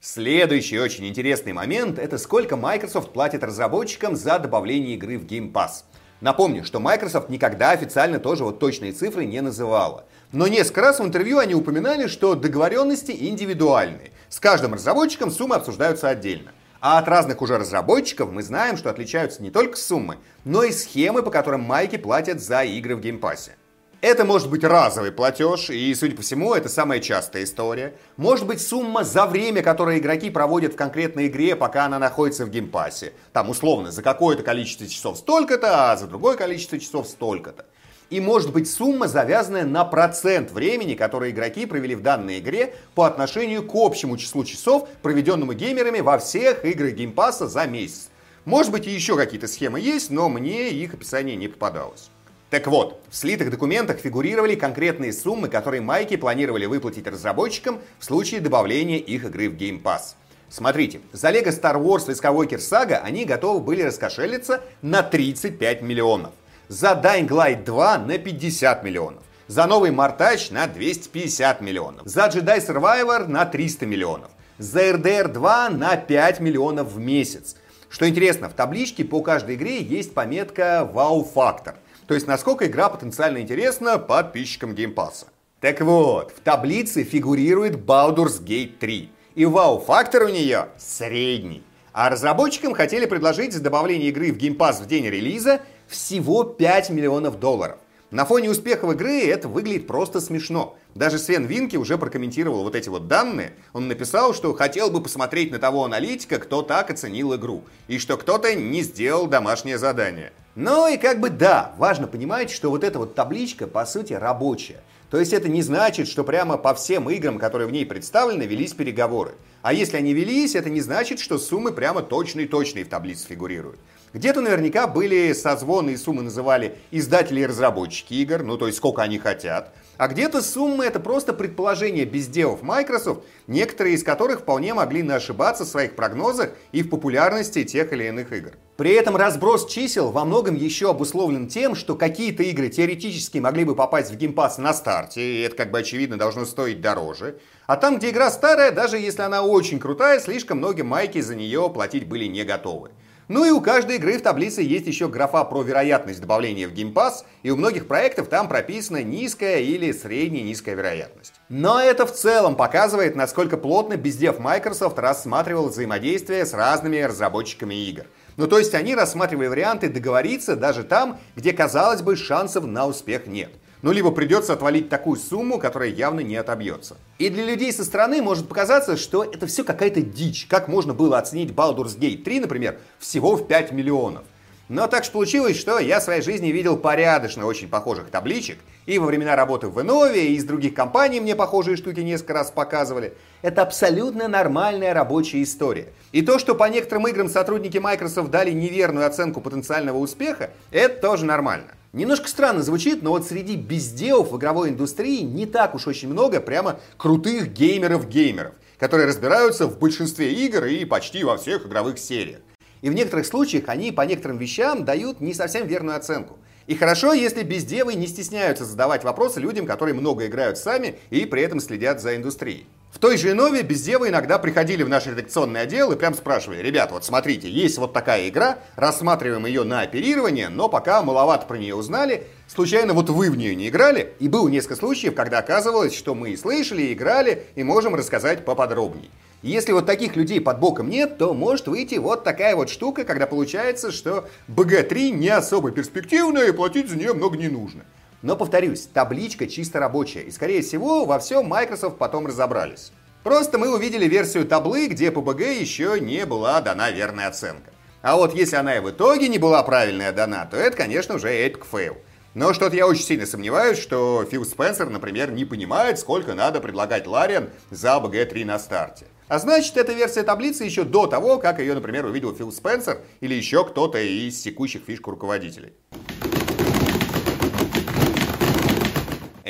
Следующий 0.00 0.80
очень 0.80 1.06
интересный 1.06 1.52
момент– 1.52 1.98
это 2.00 2.16
сколько 2.16 2.56
Microsoft 2.56 3.12
платит 3.12 3.44
разработчикам 3.44 4.16
за 4.16 4.38
добавление 4.38 4.94
игры 4.94 5.18
в 5.18 5.26
Game 5.26 5.52
Pass. 5.52 5.84
Напомню, 6.20 6.64
что 6.64 6.80
Microsoft 6.80 7.30
никогда 7.30 7.70
официально 7.70 8.18
тоже 8.18 8.44
вот 8.44 8.58
точные 8.58 8.92
цифры 8.92 9.24
не 9.24 9.40
называла. 9.40 10.04
Но 10.32 10.46
несколько 10.48 10.82
раз 10.82 11.00
в 11.00 11.04
интервью 11.04 11.38
они 11.38 11.54
упоминали, 11.54 12.06
что 12.06 12.34
договоренности 12.34 13.10
индивидуальные. 13.12 14.10
С 14.28 14.38
каждым 14.38 14.74
разработчиком 14.74 15.30
суммы 15.30 15.56
обсуждаются 15.56 16.08
отдельно. 16.08 16.52
А 16.80 16.98
от 16.98 17.08
разных 17.08 17.42
уже 17.42 17.58
разработчиков 17.58 18.30
мы 18.30 18.42
знаем, 18.42 18.76
что 18.76 18.90
отличаются 18.90 19.42
не 19.42 19.50
только 19.50 19.76
суммы, 19.76 20.16
но 20.44 20.62
и 20.62 20.72
схемы, 20.72 21.22
по 21.22 21.30
которым 21.30 21.62
майки 21.62 21.96
платят 21.96 22.40
за 22.40 22.64
игры 22.64 22.96
в 22.96 23.00
Game 23.00 23.22
Pass 23.22 23.45
е. 23.45 23.56
Это 24.00 24.24
может 24.24 24.48
быть 24.48 24.64
разовый 24.64 25.12
платеж, 25.12 25.68
и, 25.68 25.94
судя 25.94 26.16
по 26.16 26.22
всему, 26.22 26.54
это 26.54 26.70
самая 26.70 27.00
частая 27.00 27.44
история. 27.44 27.92
Может 28.16 28.46
быть 28.46 28.62
сумма 28.62 29.04
за 29.04 29.26
время, 29.26 29.62
которое 29.62 29.98
игроки 29.98 30.30
проводят 30.30 30.72
в 30.72 30.76
конкретной 30.76 31.26
игре, 31.26 31.54
пока 31.54 31.84
она 31.84 31.98
находится 31.98 32.46
в 32.46 32.50
Game 32.50 32.75
Pass 32.75 33.00
е. 33.00 33.12
Там, 33.34 33.50
условно, 33.50 33.90
за 33.90 34.02
какое-то 34.02 34.42
количество 34.42 34.86
часов 34.86 35.18
столько-то, 35.18 35.92
а 35.92 35.96
за 35.98 36.06
другое 36.06 36.38
количество 36.38 36.78
часов 36.78 37.08
столько-то. 37.08 37.66
И 38.08 38.20
может 38.20 38.52
быть 38.52 38.70
сумма, 38.70 39.06
завязанная 39.06 39.66
на 39.66 39.84
процент 39.84 40.50
времени, 40.50 40.94
которое 40.94 41.30
игроки 41.30 41.66
провели 41.66 41.94
в 41.94 42.00
данной 42.00 42.38
игре 42.38 42.74
по 42.94 43.04
отношению 43.04 43.62
к 43.64 43.74
общему 43.74 44.16
числу 44.16 44.44
часов, 44.44 44.88
проведенному 45.02 45.52
геймерами 45.52 46.00
во 46.00 46.18
всех 46.18 46.64
играх 46.64 46.92
Game 46.94 47.18
Pass 47.18 47.42
а 47.42 47.48
за 47.48 47.66
месяц. 47.66 48.08
Может 48.46 48.72
быть 48.72 48.86
и 48.86 48.90
еще 48.90 49.16
какие-то 49.16 49.46
схемы 49.46 49.78
есть, 49.78 50.10
но 50.10 50.30
мне 50.30 50.70
их 50.70 50.94
описание 50.94 51.36
не 51.36 51.48
попадалось. 51.48 52.08
Так 52.50 52.66
вот, 52.66 53.00
в 53.08 53.14
слитых 53.14 53.48
документах 53.48 53.98
фигурировали 53.98 54.56
конкретные 54.56 55.12
суммы, 55.12 55.48
которые 55.48 55.80
майки 55.82 56.16
планировали 56.16 56.66
выплатить 56.66 57.06
разработчикам 57.06 57.78
в 58.00 58.04
случае 58.04 58.40
добавления 58.40 58.98
их 58.98 59.24
игры 59.24 59.48
в 59.48 59.54
Game 59.54 59.80
Pass. 59.80 60.16
Смотрите, 60.48 61.00
за 61.12 61.30
Lego 61.30 61.50
Star 61.50 61.80
Wars 61.80 62.08
Skywalker 62.08 62.58
Saga 62.58 62.96
они 63.04 63.24
готовы 63.24 63.60
были 63.60 63.82
раскошелиться 63.82 64.62
на 64.82 65.04
35 65.04 65.82
миллионов. 65.82 66.32
За 66.66 66.88
Dying 66.88 67.28
Light 67.28 67.62
2 67.62 67.98
на 67.98 68.18
50 68.18 68.82
миллионов. 68.82 69.22
За 69.46 69.66
новый 69.66 69.92
Мартач 69.92 70.50
на 70.50 70.66
250 70.66 71.60
миллионов. 71.60 72.02
За 72.04 72.26
Jedi 72.26 72.58
Survivor 72.66 73.28
на 73.28 73.46
300 73.46 73.86
миллионов. 73.86 74.30
За 74.58 74.90
RDR 74.90 75.28
2 75.28 75.70
на 75.70 75.96
5 75.96 76.40
миллионов 76.40 76.94
в 76.94 76.98
месяц. 76.98 77.54
Что 77.88 78.08
интересно, 78.08 78.48
в 78.48 78.54
табличке 78.54 79.04
по 79.04 79.22
каждой 79.22 79.54
игре 79.54 79.80
есть 79.80 80.14
пометка 80.14 80.88
«Вау-фактор». 80.92 81.74
Wow 81.74 81.89
то 82.10 82.14
есть 82.14 82.26
насколько 82.26 82.66
игра 82.66 82.88
потенциально 82.88 83.38
интересна 83.38 83.96
подписчикам 83.96 84.74
геймпасса. 84.74 85.28
Так 85.60 85.80
вот, 85.80 86.32
в 86.36 86.40
таблице 86.40 87.04
фигурирует 87.04 87.76
Baldur's 87.76 88.42
Gate 88.42 88.78
3. 88.80 89.12
И 89.36 89.46
вау-фактор 89.46 90.24
у 90.24 90.28
нее 90.28 90.70
средний. 90.76 91.62
А 91.92 92.10
разработчикам 92.10 92.74
хотели 92.74 93.06
предложить 93.06 93.52
за 93.52 93.62
добавление 93.62 94.08
игры 94.08 94.32
в 94.32 94.38
Game 94.38 94.56
Pass 94.56 94.82
в 94.82 94.88
день 94.88 95.06
релиза 95.06 95.60
всего 95.86 96.42
5 96.42 96.90
миллионов 96.90 97.38
долларов. 97.38 97.78
На 98.10 98.24
фоне 98.24 98.50
успехов 98.50 98.90
игры 98.90 99.20
это 99.26 99.46
выглядит 99.46 99.86
просто 99.86 100.20
смешно. 100.20 100.76
Даже 100.96 101.16
Свен 101.16 101.44
Винки 101.44 101.76
уже 101.76 101.96
прокомментировал 101.96 102.64
вот 102.64 102.74
эти 102.74 102.88
вот 102.88 103.06
данные. 103.06 103.52
Он 103.72 103.86
написал, 103.86 104.34
что 104.34 104.52
хотел 104.52 104.90
бы 104.90 105.00
посмотреть 105.00 105.52
на 105.52 105.60
того 105.60 105.84
аналитика, 105.84 106.40
кто 106.40 106.62
так 106.62 106.90
оценил 106.90 107.36
игру, 107.36 107.62
и 107.86 108.00
что 108.00 108.16
кто-то 108.16 108.52
не 108.56 108.82
сделал 108.82 109.28
домашнее 109.28 109.78
задание. 109.78 110.32
Ну 110.56 110.92
и 110.92 110.96
как 110.96 111.20
бы 111.20 111.30
да, 111.30 111.72
важно 111.78 112.06
понимать, 112.06 112.50
что 112.50 112.70
вот 112.70 112.82
эта 112.82 112.98
вот 112.98 113.14
табличка 113.14 113.66
по 113.66 113.86
сути 113.86 114.14
рабочая. 114.14 114.80
То 115.10 115.18
есть 115.18 115.32
это 115.32 115.48
не 115.48 115.62
значит, 115.62 116.08
что 116.08 116.24
прямо 116.24 116.56
по 116.56 116.74
всем 116.74 117.10
играм, 117.10 117.38
которые 117.38 117.68
в 117.68 117.72
ней 117.72 117.84
представлены, 117.86 118.44
велись 118.44 118.74
переговоры. 118.74 119.32
А 119.62 119.72
если 119.72 119.96
они 119.96 120.12
велись, 120.12 120.54
это 120.54 120.70
не 120.70 120.80
значит, 120.80 121.18
что 121.18 121.38
суммы 121.38 121.72
прямо 121.72 122.02
точные-точные 122.02 122.84
в 122.84 122.88
таблице 122.88 123.26
фигурируют. 123.28 123.78
Где-то 124.12 124.40
наверняка 124.40 124.88
были 124.88 125.32
созвоны 125.32 125.90
и 125.90 125.96
суммы 125.96 126.22
называли 126.22 126.76
издатели 126.90 127.40
и 127.40 127.46
разработчики 127.46 128.14
игр, 128.14 128.42
ну 128.42 128.58
то 128.58 128.66
есть 128.66 128.78
сколько 128.78 129.02
они 129.02 129.18
хотят. 129.18 129.72
А 129.98 130.08
где-то 130.08 130.42
суммы 130.42 130.84
это 130.86 130.98
просто 130.98 131.32
предположения 131.32 132.04
безделов 132.04 132.62
Microsoft, 132.62 133.22
некоторые 133.46 133.94
из 133.94 134.02
которых 134.02 134.40
вполне 134.40 134.74
могли 134.74 135.02
не 135.02 135.12
ошибаться 135.12 135.64
в 135.64 135.68
своих 135.68 135.94
прогнозах 135.94 136.50
и 136.72 136.82
в 136.82 136.88
популярности 136.88 137.62
тех 137.62 137.92
или 137.92 138.04
иных 138.04 138.32
игр. 138.32 138.52
При 138.76 138.92
этом 138.92 139.14
разброс 139.14 139.70
чисел 139.70 140.10
во 140.10 140.24
многом 140.24 140.56
еще 140.56 140.90
обусловлен 140.90 141.46
тем, 141.46 141.76
что 141.76 141.94
какие-то 141.94 142.42
игры 142.42 142.68
теоретически 142.68 143.38
могли 143.38 143.64
бы 143.64 143.76
попасть 143.76 144.10
в 144.10 144.16
геймпас 144.16 144.56
на 144.58 144.72
старте, 144.72 145.20
и 145.20 145.42
это 145.42 145.54
как 145.54 145.70
бы 145.70 145.78
очевидно 145.78 146.18
должно 146.18 146.46
стоить 146.46 146.80
дороже. 146.80 147.38
А 147.66 147.76
там, 147.76 147.98
где 147.98 148.10
игра 148.10 148.30
старая, 148.30 148.72
даже 148.72 148.98
если 148.98 149.22
она 149.22 149.42
очень 149.42 149.78
крутая, 149.78 150.18
слишком 150.18 150.58
многие 150.58 150.82
майки 150.82 151.20
за 151.20 151.36
нее 151.36 151.70
платить 151.72 152.08
были 152.08 152.24
не 152.24 152.42
готовы. 152.42 152.90
Ну 153.30 153.44
и 153.44 153.50
у 153.50 153.60
каждой 153.60 153.94
игры 153.94 154.18
в 154.18 154.22
таблице 154.22 154.60
есть 154.60 154.88
еще 154.88 155.06
графа 155.06 155.44
про 155.44 155.62
вероятность 155.62 156.20
добавления 156.20 156.66
в 156.66 156.72
Game 156.72 156.92
Pass, 156.92 157.22
и 157.44 157.50
у 157.52 157.56
многих 157.56 157.86
проектов 157.86 158.26
там 158.26 158.48
прописана 158.48 159.04
низкая 159.04 159.60
или 159.60 159.92
средняя 159.92 160.42
низкая 160.42 160.74
вероятность. 160.74 161.34
Но 161.48 161.80
это 161.80 162.06
в 162.06 162.12
целом 162.12 162.56
показывает, 162.56 163.14
насколько 163.14 163.56
плотно 163.56 163.96
бездев 163.96 164.40
Microsoft 164.40 164.98
рассматривал 164.98 165.68
взаимодействие 165.68 166.44
с 166.44 166.54
разными 166.54 166.98
разработчиками 166.98 167.76
игр. 167.88 168.06
Ну 168.36 168.48
то 168.48 168.58
есть 168.58 168.74
они 168.74 168.96
рассматривали 168.96 169.46
варианты 169.46 169.88
договориться 169.90 170.56
даже 170.56 170.82
там, 170.82 171.20
где, 171.36 171.52
казалось 171.52 172.02
бы, 172.02 172.16
шансов 172.16 172.64
на 172.64 172.88
успех 172.88 173.28
нет 173.28 173.52
ну 173.82 173.92
либо 173.92 174.10
придется 174.10 174.52
отвалить 174.52 174.88
такую 174.88 175.18
сумму, 175.18 175.58
которая 175.58 175.88
явно 175.88 176.20
не 176.20 176.36
отобьется. 176.36 176.96
И 177.18 177.28
для 177.28 177.44
людей 177.44 177.72
со 177.72 177.84
стороны 177.84 178.22
может 178.22 178.48
показаться, 178.48 178.96
что 178.96 179.24
это 179.24 179.46
все 179.46 179.64
какая-то 179.64 180.02
дичь. 180.02 180.46
Как 180.48 180.68
можно 180.68 180.94
было 180.94 181.18
оценить 181.18 181.50
Baldur's 181.50 181.98
Gate 181.98 182.22
3, 182.22 182.40
например, 182.40 182.78
всего 182.98 183.36
в 183.36 183.46
5 183.46 183.72
миллионов? 183.72 184.24
Но 184.70 184.86
так 184.86 185.04
же 185.04 185.10
получилось, 185.10 185.58
что 185.58 185.80
я 185.80 185.98
в 185.98 186.04
своей 186.04 186.22
жизни 186.22 186.52
видел 186.52 186.76
порядочно 186.76 187.44
очень 187.44 187.68
похожих 187.68 188.08
табличек. 188.08 188.58
И 188.86 189.00
во 189.00 189.06
времена 189.06 189.34
работы 189.34 189.66
в 189.66 189.80
Иннове, 189.80 190.28
и 190.28 190.36
из 190.36 190.44
других 190.44 190.74
компаний 190.74 191.18
мне 191.18 191.34
похожие 191.34 191.76
штуки 191.76 191.98
несколько 191.98 192.34
раз 192.34 192.52
показывали. 192.52 193.14
Это 193.42 193.62
абсолютно 193.62 194.28
нормальная 194.28 194.94
рабочая 194.94 195.42
история. 195.42 195.88
И 196.12 196.22
то, 196.22 196.38
что 196.38 196.54
по 196.54 196.68
некоторым 196.68 197.08
играм 197.08 197.28
сотрудники 197.28 197.78
Microsoft 197.78 198.30
дали 198.30 198.52
неверную 198.52 199.08
оценку 199.08 199.40
потенциального 199.40 199.98
успеха, 199.98 200.50
это 200.70 201.00
тоже 201.00 201.24
нормально. 201.24 201.72
Немножко 201.92 202.28
странно 202.28 202.62
звучит, 202.62 203.02
но 203.02 203.10
вот 203.10 203.26
среди 203.26 203.56
безделов 203.56 204.30
в 204.30 204.36
игровой 204.36 204.68
индустрии 204.68 205.22
не 205.22 205.44
так 205.44 205.74
уж 205.74 205.88
очень 205.88 206.08
много 206.08 206.40
прямо 206.40 206.78
крутых 206.96 207.52
геймеров-геймеров, 207.52 208.54
которые 208.78 209.08
разбираются 209.08 209.66
в 209.66 209.76
большинстве 209.78 210.32
игр 210.32 210.66
и 210.66 210.84
почти 210.84 211.24
во 211.24 211.36
всех 211.36 211.66
игровых 211.66 211.98
сериях. 211.98 212.40
И 212.80 212.90
в 212.90 212.94
некоторых 212.94 213.26
случаях 213.26 213.64
они 213.66 213.90
по 213.90 214.02
некоторым 214.02 214.38
вещам 214.38 214.84
дают 214.84 215.20
не 215.20 215.34
совсем 215.34 215.66
верную 215.66 215.96
оценку. 215.96 216.38
И 216.68 216.76
хорошо, 216.76 217.12
если 217.12 217.42
бездевы 217.42 217.94
не 217.94 218.06
стесняются 218.06 218.64
задавать 218.64 219.02
вопросы 219.02 219.40
людям, 219.40 219.66
которые 219.66 219.94
много 219.94 220.26
играют 220.26 220.58
сами 220.58 220.96
и 221.10 221.26
при 221.26 221.42
этом 221.42 221.58
следят 221.58 222.00
за 222.00 222.14
индустрией. 222.14 222.66
В 222.92 222.98
той 222.98 223.16
же 223.16 223.30
Инове 223.30 223.62
бездевы 223.62 224.08
иногда 224.08 224.38
приходили 224.38 224.82
в 224.82 224.88
наш 224.88 225.06
редакционный 225.06 225.60
отдел 225.62 225.92
и 225.92 225.96
прям 225.96 226.12
спрашивали, 226.12 226.58
ребят, 226.58 226.90
вот 226.90 227.04
смотрите, 227.04 227.48
есть 227.48 227.78
вот 227.78 227.92
такая 227.92 228.28
игра, 228.28 228.58
рассматриваем 228.74 229.46
ее 229.46 229.62
на 229.62 229.82
оперирование, 229.82 230.48
но 230.48 230.68
пока 230.68 231.00
маловато 231.00 231.46
про 231.46 231.56
нее 231.56 231.76
узнали, 231.76 232.26
случайно 232.48 232.92
вот 232.92 233.08
вы 233.08 233.30
в 233.30 233.36
нее 233.36 233.54
не 233.54 233.68
играли, 233.68 234.12
и 234.18 234.28
было 234.28 234.48
несколько 234.48 234.74
случаев, 234.74 235.14
когда 235.14 235.38
оказывалось, 235.38 235.96
что 235.96 236.16
мы 236.16 236.30
и 236.30 236.36
слышали, 236.36 236.82
и 236.82 236.92
играли, 236.92 237.44
и 237.54 237.62
можем 237.62 237.94
рассказать 237.94 238.44
поподробнее. 238.44 239.08
Если 239.42 239.72
вот 239.72 239.86
таких 239.86 240.16
людей 240.16 240.40
под 240.40 240.58
боком 240.58 240.90
нет, 240.90 241.16
то 241.16 241.32
может 241.32 241.68
выйти 241.68 241.94
вот 241.94 242.24
такая 242.24 242.56
вот 242.56 242.68
штука, 242.68 243.04
когда 243.04 243.26
получается, 243.26 243.92
что 243.92 244.28
БГ-3 244.48 245.10
не 245.10 245.28
особо 245.28 245.70
перспективная 245.70 246.48
и 246.48 246.52
платить 246.52 246.90
за 246.90 246.96
нее 246.96 247.14
много 247.14 247.38
не 247.38 247.48
нужно. 247.48 247.84
Но 248.22 248.36
повторюсь, 248.36 248.86
табличка 248.92 249.46
чисто 249.46 249.78
рабочая, 249.78 250.22
и 250.22 250.30
скорее 250.30 250.62
всего 250.62 251.04
во 251.04 251.18
всем 251.18 251.46
Microsoft 251.46 251.96
потом 251.98 252.26
разобрались. 252.26 252.92
Просто 253.22 253.58
мы 253.58 253.74
увидели 253.74 254.06
версию 254.06 254.46
таблы, 254.46 254.86
где 254.86 255.10
БГ 255.10 255.40
еще 255.40 255.98
не 256.00 256.24
была 256.26 256.60
дана 256.60 256.90
верная 256.90 257.28
оценка. 257.28 257.70
А 258.02 258.16
вот 258.16 258.34
если 258.34 258.56
она 258.56 258.76
и 258.76 258.80
в 258.80 258.90
итоге 258.90 259.28
не 259.28 259.38
была 259.38 259.62
правильная 259.62 260.12
дана, 260.12 260.46
то 260.46 260.56
это, 260.56 260.76
конечно, 260.76 261.16
уже 261.16 261.28
epic 261.28 261.66
fail. 261.70 261.98
Но 262.32 262.52
что-то 262.54 262.76
я 262.76 262.86
очень 262.86 263.02
сильно 263.02 263.26
сомневаюсь, 263.26 263.78
что 263.78 264.24
Фил 264.30 264.44
Спенсер, 264.44 264.88
например, 264.88 265.32
не 265.32 265.44
понимает, 265.44 265.98
сколько 265.98 266.34
надо 266.34 266.60
предлагать 266.60 267.06
Larian 267.06 267.50
за 267.70 267.98
БГ-3 267.98 268.44
на 268.44 268.58
старте. 268.58 269.06
А 269.28 269.38
значит, 269.38 269.76
эта 269.76 269.92
версия 269.92 270.22
таблицы 270.22 270.64
еще 270.64 270.84
до 270.84 271.06
того, 271.06 271.38
как 271.38 271.58
ее, 271.58 271.74
например, 271.74 272.06
увидел 272.06 272.34
Фил 272.34 272.52
Спенсер 272.52 273.00
или 273.20 273.34
еще 273.34 273.64
кто-то 273.64 273.98
из 273.98 274.40
секущих 274.40 274.82
фишку 274.86 275.10
руководителей. 275.10 275.72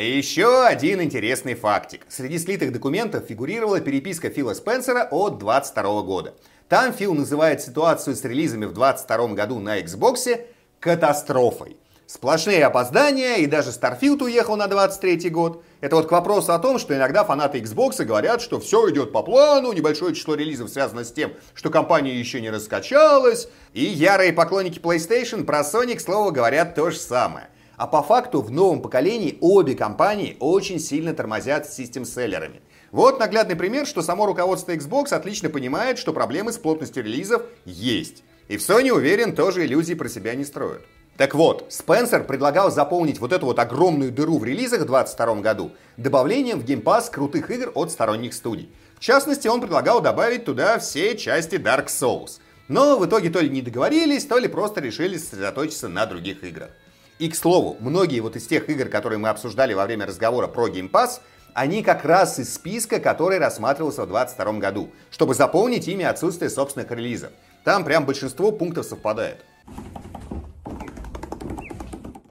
Еще 0.01 0.65
один 0.65 1.03
интересный 1.03 1.55
фактик. 1.55 2.07
Среди 2.09 2.39
слитых 2.39 2.73
документов 2.73 3.27
фигурировала 3.29 3.81
переписка 3.81 4.31
Фила 4.31 4.55
Спенсера 4.55 5.07
от 5.11 5.37
22 5.37 6.03
года. 6.03 6.35
Там 6.71 6.95
Фил 6.95 7.13
называет 7.13 7.61
ситуацию 7.61 8.17
с 8.17 8.25
релизами 8.25 8.65
в 8.65 8.73
22 8.73 9.35
году 9.35 9.59
на 9.59 9.79
Xbox 9.79 10.41
катастрофой. 10.79 11.77
Сплошные 12.07 12.65
опоздания, 12.65 13.37
и 13.37 13.47
даже 13.47 13.71
Starfield 13.71 14.25
уехал 14.25 14.57
на 14.57 14.69
23 14.69 15.29
год. 15.29 15.63
Это 15.83 15.97
вот 15.97 16.09
к 16.09 16.13
вопросу 16.13 16.55
о 16.55 16.59
том, 16.59 16.79
что 16.79 16.97
иногда 16.97 17.23
фанаты 17.23 17.59
Xbox 17.59 18.03
говорят, 18.03 18.41
что 18.41 18.59
все 18.59 18.91
идет 18.91 19.13
по 19.13 19.23
плану, 19.23 19.71
небольшое 19.73 20.15
число 20.15 20.35
релизов 20.35 20.71
связано 20.71 21.05
с 21.05 21.13
тем, 21.13 21.35
что 21.53 21.69
компания 21.69 22.19
еще 22.19 22.41
не 22.41 22.49
раскачалась. 22.49 23.49
И 23.75 23.85
ярые 23.85 24.33
поклонники 24.33 24.79
PlayStation 24.79 25.45
про 25.45 25.61
Sony, 25.61 25.95
к 25.95 26.01
слову, 26.01 26.33
говорят 26.33 26.75
то 26.75 26.91
же 26.91 26.97
самое. 26.97 27.51
А 27.81 27.87
по 27.87 28.03
факту 28.03 28.43
в 28.43 28.51
новом 28.51 28.83
поколении 28.83 29.39
обе 29.41 29.75
компании 29.75 30.37
очень 30.39 30.79
сильно 30.79 31.15
тормозят 31.15 31.65
с 31.65 31.75
систем-селлерами. 31.75 32.61
Вот 32.93 33.19
наглядный 33.19 33.57
пример, 33.57 33.87
что 33.87 34.03
само 34.03 34.27
руководство 34.27 34.73
Xbox 34.73 35.15
отлично 35.15 35.49
понимает, 35.49 35.97
что 35.97 36.13
проблемы 36.13 36.53
с 36.53 36.59
плотностью 36.59 37.03
релизов 37.03 37.41
есть. 37.65 38.23
И 38.49 38.59
в 38.59 38.61
Sony, 38.61 38.91
уверен, 38.91 39.35
тоже 39.35 39.65
иллюзий 39.65 39.95
про 39.95 40.11
себя 40.11 40.35
не 40.35 40.45
строят. 40.45 40.83
Так 41.17 41.35
вот, 41.35 41.69
Спенсер 41.71 42.25
предлагал 42.25 42.71
заполнить 42.71 43.19
вот 43.19 43.33
эту 43.33 43.47
вот 43.47 43.59
огромную 43.59 44.13
дыру 44.13 44.37
в 44.37 44.45
релизах 44.45 44.81
в 44.81 44.85
2022 44.85 45.37
году 45.37 45.71
добавлением 45.97 46.61
в 46.61 46.67
Game 46.67 46.83
Pass 46.83 47.11
крутых 47.11 47.51
игр 47.51 47.73
от 47.75 47.91
сторонних 47.91 48.35
студий. 48.35 48.69
В 48.99 49.01
частности, 49.01 49.49
он 49.49 49.63
предлагал 49.63 50.03
добавить 50.03 50.45
туда 50.45 50.79
все 50.81 51.17
части 51.17 51.55
Dark 51.55 51.87
Souls. 51.87 52.41
Но 52.69 52.99
в 52.99 53.07
итоге 53.07 53.31
то 53.31 53.41
ли 53.41 53.49
не 53.49 53.63
договорились, 53.63 54.27
то 54.27 54.37
ли 54.37 54.49
просто 54.49 54.83
решили 54.83 55.17
сосредоточиться 55.17 55.89
на 55.89 56.05
других 56.05 56.45
играх. 56.45 56.69
И, 57.21 57.29
к 57.29 57.37
слову, 57.37 57.77
многие 57.81 58.21
вот 58.21 58.35
из 58.37 58.47
тех 58.47 58.71
игр, 58.71 58.89
которые 58.89 59.19
мы 59.19 59.29
обсуждали 59.29 59.75
во 59.75 59.85
время 59.85 60.07
разговора 60.07 60.47
про 60.47 60.69
Game 60.69 60.91
Pass, 60.91 61.21
они 61.53 61.83
как 61.83 62.07
раз 62.07 62.39
из 62.39 62.55
списка, 62.55 62.99
который 62.99 63.37
рассматривался 63.37 64.05
в 64.05 64.07
2022 64.07 64.53
году, 64.59 64.89
чтобы 65.11 65.35
заполнить 65.35 65.87
ими 65.87 66.03
отсутствие 66.03 66.49
собственных 66.49 66.91
релизов. 66.91 67.29
Там 67.63 67.85
прям 67.85 68.07
большинство 68.07 68.53
пунктов 68.53 68.87
совпадает. 68.87 69.45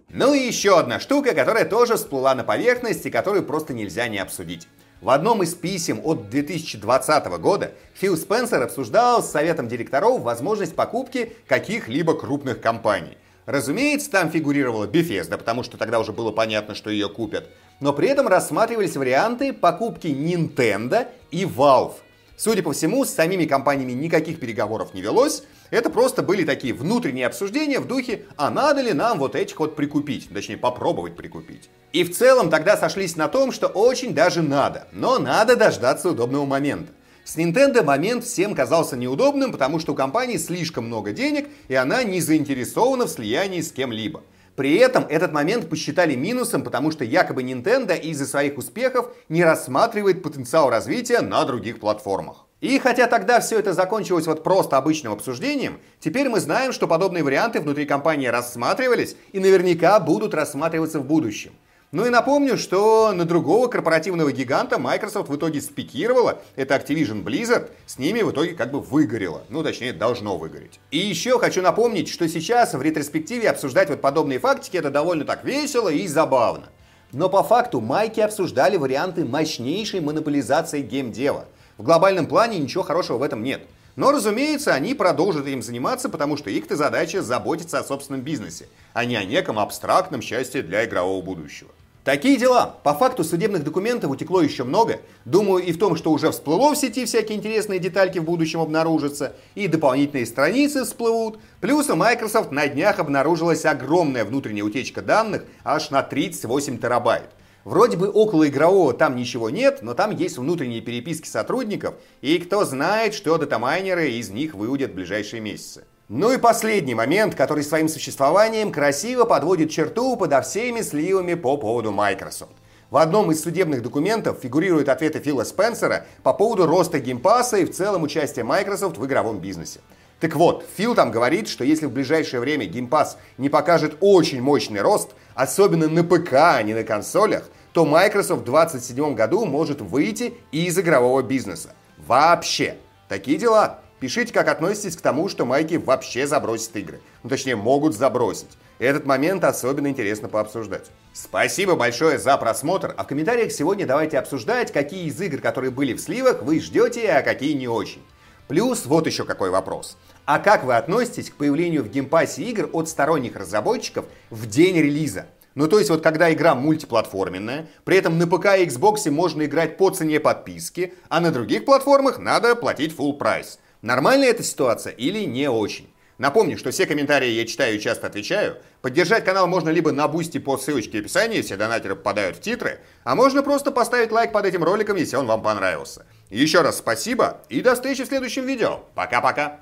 Ну 0.10 0.34
и 0.34 0.40
еще 0.40 0.80
одна 0.80 1.00
штука, 1.00 1.36
которая 1.36 1.66
тоже 1.66 1.96
всплыла 1.96 2.34
на 2.34 2.44
поверхность 2.44 3.06
и 3.06 3.12
которую 3.12 3.44
просто 3.44 3.76
нельзя 3.76 4.08
не 4.08 4.18
обсудить. 4.18 4.68
В 5.02 5.12
одном 5.12 5.44
из 5.44 5.54
писем 5.54 6.02
от 6.04 6.32
2020 6.32 7.28
года 7.40 7.74
Фил 7.94 8.18
Спенсер 8.18 8.64
обсуждал 8.64 9.22
с 9.22 9.30
советом 9.30 9.68
директоров 9.68 10.22
возможность 10.22 10.76
покупки 10.76 11.36
каких-либо 11.48 12.16
крупных 12.16 12.60
компаний– 12.60 13.20
Разумеется, 13.50 14.12
там 14.12 14.30
фигурировала 14.30 14.86
Bethesda, 14.86 15.36
потому 15.36 15.64
что 15.64 15.76
тогда 15.76 16.00
уже 16.00 16.12
было 16.12 16.30
понятно, 16.30 16.76
что 16.76 16.92
ее 16.92 17.10
купят. 17.10 17.50
Но 17.80 17.94
при 17.94 18.08
этом 18.08 18.28
рассматривались 18.28 18.96
варианты 18.96 19.54
покупки 19.54 20.06
Nintendo 20.06 21.08
и 21.32 21.46
Valve. 21.46 21.94
Судя 22.38 22.62
по 22.62 22.74
всему, 22.74 23.06
с 23.06 23.10
самими 23.10 23.46
компаниями 23.46 23.94
никаких 23.94 24.40
переговоров 24.40 24.94
не 24.94 25.02
велось. 25.02 25.42
Это 25.72 25.90
просто 25.90 26.22
были 26.22 26.44
такие 26.44 26.76
внутренние 26.76 27.26
обсуждения 27.26 27.80
в 27.80 27.88
духе, 27.88 28.26
а 28.38 28.52
надо 28.52 28.82
ли 28.82 28.94
нам 28.94 29.18
вот 29.18 29.36
этих 29.36 29.60
вот 29.60 29.76
прикупить, 29.76 30.30
точнее 30.32 30.58
попробовать 30.58 31.16
прикупить. 31.16 31.72
И 31.92 32.04
в 32.04 32.16
целом 32.16 32.52
тогда 32.52 32.78
сошлись 32.78 33.16
на 33.16 33.28
том, 33.30 33.52
что 33.52 33.66
очень 33.66 34.14
даже 34.14 34.44
надо, 34.44 34.88
но 34.92 35.18
надо 35.18 35.56
дождаться 35.56 36.12
удобного 36.12 36.46
момента. 36.46 36.92
С 37.30 37.38
Nintendo 37.38 37.84
момент 37.84 38.24
всем 38.24 38.56
казался 38.56 38.98
неудобным, 38.98 39.52
потому 39.52 39.78
что 39.78 39.92
у 39.92 39.96
компании 39.96 40.38
слишком 40.38 40.86
много 40.86 41.12
денег, 41.12 41.48
и 41.68 41.76
она 41.76 42.04
не 42.04 42.22
заинтересована 42.22 43.06
в 43.06 43.10
слиянии 43.12 43.62
с 43.62 43.72
кем-либо. 43.72 44.24
При 44.56 44.78
этом 44.78 45.06
этот 45.08 45.32
момент 45.32 45.70
посчитали 45.70 46.16
минусом, 46.16 46.64
потому 46.64 46.90
что 46.90 47.04
якобы 47.04 47.44
Nintendo 47.44 47.96
из-за 47.96 48.26
своих 48.26 48.58
успехов 48.58 49.12
не 49.30 49.44
рассматривает 49.44 50.24
потенциал 50.24 50.72
развития 50.72 51.22
на 51.22 51.46
других 51.46 51.80
платформах. 51.80 52.48
И 52.62 52.80
хотя 52.80 53.06
тогда 53.06 53.42
все 53.42 53.60
это 53.60 53.74
закончилось 53.74 54.26
вот 54.26 54.44
просто 54.44 54.78
обычным 54.78 55.14
обсуждением, 55.14 55.78
теперь 56.00 56.30
мы 56.30 56.40
знаем, 56.40 56.74
что 56.74 56.88
подобные 56.88 57.24
варианты 57.24 57.60
внутри 57.60 57.86
компании 57.86 58.26
рассматривались 58.26 59.16
и 59.34 59.40
наверняка 59.40 60.00
будут 60.00 60.34
рассматриваться 60.34 61.00
в 61.00 61.06
будущем. 61.06 61.52
Ну 61.92 62.06
и 62.06 62.12
напомню, 62.12 62.56
что 62.56 63.14
на 63.14 63.26
другого 63.26 63.68
корпоративного 63.68 64.32
гиганта 64.32 64.78
Microsoft 64.78 65.28
в 65.28 65.36
итоге 65.36 65.60
спикировала, 65.60 66.40
это 66.56 66.76
Activision 66.76 67.24
Blizzard, 67.24 67.72
с 67.88 67.98
ними 67.98 68.22
в 68.22 68.30
итоге 68.30 68.54
как 68.54 68.70
бы 68.70 68.80
выгорело, 68.80 69.42
ну 69.50 69.64
точнее 69.64 69.92
должно 69.92 70.38
выгореть. 70.38 70.80
И 70.92 71.00
еще 71.00 71.40
хочу 71.40 71.64
напомнить, 71.64 72.08
что 72.08 72.30
сейчас 72.30 72.76
в 72.76 72.82
ретроспективе 72.84 73.50
обсуждать 73.50 73.90
вот 73.90 74.02
подобные 74.02 74.38
фактики 74.38 74.78
это 74.78 74.92
довольно 74.92 75.26
так 75.26 75.44
весело 75.44 75.90
и 75.90 76.06
забавно. 76.08 76.68
Но 77.12 77.28
по 77.28 77.42
факту 77.42 77.82
майки 77.82 78.20
обсуждали 78.20 78.78
варианты 78.78 79.26
мощнейшей 79.26 80.00
монополизации 80.00 80.84
геймдева. 80.84 81.46
В 81.80 81.84
глобальном 81.84 82.28
плане 82.28 82.60
ничего 82.60 82.84
хорошего 82.84 83.18
в 83.18 83.24
этом 83.24 83.42
нет. 83.42 83.64
Но, 83.96 84.12
разумеется, 84.12 84.76
они 84.76 84.94
продолжат 84.94 85.48
им 85.48 85.64
заниматься, 85.64 86.08
потому 86.08 86.38
что 86.38 86.52
их-то 86.52 86.76
задача 86.76 87.24
заботиться 87.24 87.80
о 87.80 87.84
собственном 87.84 88.22
бизнесе, 88.22 88.68
а 88.94 89.06
не 89.06 89.16
о 89.16 89.26
неком 89.26 89.58
абстрактном 89.58 90.22
счастье 90.22 90.62
для 90.62 90.86
игрового 90.86 91.24
будущего. 91.24 91.72
Такие 92.10 92.38
дела. 92.38 92.76
По 92.82 92.96
факту 92.96 93.24
судебных 93.24 93.64
документов 93.64 94.10
утекло 94.10 94.42
еще 94.42 94.64
много. 94.64 95.00
Думаю, 95.26 95.64
и 95.64 95.72
в 95.72 95.78
том, 95.78 95.96
что 95.96 96.12
уже 96.12 96.32
всплыло 96.32 96.74
в 96.74 96.76
сети 96.76 97.06
всякие 97.06 97.38
интересные 97.38 97.78
детальки 97.78 98.18
в 98.18 98.24
будущем 98.24 98.62
обнаружатся, 98.62 99.36
и 99.54 99.68
дополнительные 99.68 100.26
страницы 100.26 100.86
всплывут. 100.86 101.38
Плюс 101.62 101.88
у 101.88 101.96
Microsoft 101.96 102.50
на 102.50 102.68
днях 102.68 102.98
обнаружилась 102.98 103.64
огромная 103.64 104.26
внутренняя 104.26 104.64
утечка 104.64 105.04
данных 105.04 105.44
аж 105.64 105.92
на 105.92 106.02
38 106.02 106.80
терабайт. 106.80 107.30
Вроде 107.64 107.96
бы 107.96 108.10
около 108.10 108.48
игрового 108.48 108.94
там 108.94 109.16
ничего 109.16 109.52
нет, 109.52 109.84
но 109.84 109.94
там 109.94 110.10
есть 110.10 110.40
внутренние 110.40 110.82
переписки 110.82 111.28
сотрудников, 111.28 111.94
и 112.22 112.40
кто 112.40 112.66
знает, 112.66 113.14
что 113.14 113.38
датамайнеры 113.38 114.14
из 114.14 114.32
них 114.32 114.56
выудят 114.56 114.94
в 114.94 114.96
ближайшие 114.96 115.42
месяцы. 115.42 115.86
Ну 116.12 116.32
и 116.32 116.40
последний 116.40 116.96
момент, 116.96 117.36
который 117.36 117.64
своим 117.64 117.88
существованием 117.88 118.72
красиво 118.72 119.26
подводит 119.26 119.70
черту 119.70 120.18
подо 120.18 120.42
всеми 120.42 120.82
сливами 120.82 121.36
по 121.36 121.56
поводу 121.56 121.92
Microsoft. 121.92 122.54
В 122.90 122.98
одном 122.98 123.32
из 123.32 123.44
судебных 123.44 123.84
документов 123.84 124.40
фигурируют 124.42 124.90
ответы 124.90 125.20
Фила 125.20 125.44
Спенсера 125.44 126.08
по 126.24 126.34
поводу 126.34 126.66
роста 126.66 126.98
геймпаса 126.98 127.58
и 127.58 127.66
в 127.66 127.72
целом 127.72 128.02
участия 128.02 128.44
Microsoft 128.44 128.98
в 128.98 129.06
игровом 129.06 129.38
бизнесе. 129.38 129.82
Так 130.20 130.36
вот, 130.36 130.66
Фил 130.78 130.96
там 130.96 131.12
говорит, 131.12 131.48
что 131.48 131.64
если 131.64 131.86
в 131.86 131.92
ближайшее 131.92 132.40
время 132.40 132.66
геймпас 132.66 133.20
не 133.38 133.50
покажет 133.50 133.98
очень 134.00 134.42
мощный 134.42 134.82
рост, 134.82 135.12
особенно 135.36 135.88
на 135.88 136.04
ПК, 136.04 136.34
а 136.34 136.64
не 136.64 136.74
на 136.74 136.84
консолях, 136.84 137.48
то 137.72 137.86
Microsoft 137.86 138.42
в 138.42 138.46
2027 138.46 139.14
году 139.14 139.46
может 139.46 139.80
выйти 139.80 140.34
из 140.52 140.76
игрового 140.80 141.22
бизнеса. 141.22 141.76
Вообще. 142.00 142.78
Такие 143.08 143.38
дела. 143.38 143.82
Пишите, 144.00 144.34
как 144.34 144.48
относитесь 144.48 144.96
к 144.96 145.02
тому, 145.02 145.28
что 145.28 145.46
майки 145.46 145.76
вообще 145.76 146.26
забросят 146.26 146.76
игры. 146.78 147.02
Ну, 147.24 147.30
точнее, 147.30 147.58
могут 147.58 147.96
забросить. 147.96 148.58
Этот 148.80 149.06
момент 149.06 149.44
особенно 149.44 149.88
интересно 149.88 150.30
пообсуждать. 150.30 150.90
Спасибо 151.12 151.76
большое 151.76 152.18
за 152.18 152.38
просмотр, 152.38 152.94
а 152.96 153.04
в 153.04 153.08
комментариях 153.08 153.52
сегодня 153.52 153.86
давайте 153.86 154.18
обсуждать, 154.18 154.72
какие 154.72 155.08
из 155.08 155.20
игр, 155.20 155.42
которые 155.42 155.72
были 155.72 155.94
в 155.94 156.00
сливах, 156.00 156.44
вы 156.44 156.62
ждете, 156.62 157.12
а 157.12 157.22
какие 157.22 157.54
не 157.54 157.68
очень. 157.68 158.02
Плюс 158.48 158.86
вот 158.86 159.06
еще 159.06 159.26
какой 159.26 159.50
вопрос. 159.50 159.98
А 160.26 160.40
как 160.40 160.64
вы 160.64 160.78
относитесь 160.78 161.30
к 161.30 161.36
появлению 161.36 161.84
в 161.84 161.90
Game 161.90 162.12
Pass 162.12 162.33
'е 162.33 162.44
игр 162.44 162.70
от 162.72 162.88
сторонних 162.88 163.36
разработчиков 163.36 164.06
в 164.30 164.48
день 164.48 164.78
релиза? 164.78 165.26
Ну, 165.56 165.68
то 165.68 165.78
есть, 165.78 165.90
вот 165.90 166.02
когда 166.02 166.32
игра 166.32 166.56
мультиплатформенная, 166.56 167.68
при 167.84 167.98
этом 167.98 168.18
на 168.18 168.28
ПК 168.28 168.58
и 168.58 168.66
Xbox 168.66 169.10
можно 169.12 169.44
играть 169.44 169.76
по 169.76 169.90
цене 169.90 170.22
подписки, 170.22 170.94
а 171.10 171.20
на 171.20 171.32
других 171.32 171.66
платформах 171.66 172.18
надо 172.18 172.56
платить 172.56 172.96
full 172.96 173.18
price. 173.18 173.60
Нормальная 173.82 174.30
эта 174.30 174.44
ситуация 174.44 174.92
или 174.92 175.24
не 175.24 175.50
очень? 175.50 175.90
Напомню, 176.18 176.58
что 176.58 176.72
все 176.72 176.86
комментарии 176.86 177.30
я 177.30 177.46
читаю 177.46 177.78
и 177.78 177.80
часто 177.80 178.08
отвечаю. 178.08 178.58
Поддержать 178.82 179.24
канал 179.24 179.48
можно 179.48 179.70
либо 179.70 179.94
на 179.94 180.10
Boosty 180.10 180.38
по 180.38 180.58
ссылочке 180.58 180.98
в 180.98 181.02
описании, 181.02 181.42
все 181.42 181.56
донатеры 181.56 181.96
попадают 181.96 182.36
в 182.36 182.42
титры, 182.42 182.82
а 183.06 183.16
можно 183.16 183.42
просто 183.42 183.72
поставить 183.72 184.12
лайк 184.12 184.34
под 184.34 184.46
этим 184.46 184.66
роликом, 184.66 184.98
если 184.98 185.16
он 185.16 185.28
вам 185.28 185.42
понравился. 185.42 186.06
Еще 186.30 186.60
раз 186.60 186.80
спасибо 186.80 187.42
и 187.48 187.62
до 187.62 187.74
встречи 187.74 188.04
в 188.04 188.08
следующем 188.08 188.46
видео. 188.46 188.82
Пока-пока. 188.96 189.62